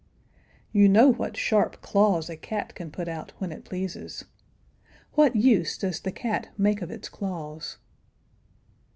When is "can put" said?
2.73-3.07